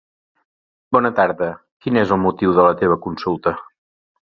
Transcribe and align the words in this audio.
Bona 0.97 1.11
tarda, 1.19 1.51
quin 1.85 2.01
és 2.05 2.15
el 2.17 2.21
motiu 2.23 2.57
de 2.57 2.67
la 2.71 2.75
teva 2.83 3.01
consulta? 3.07 3.57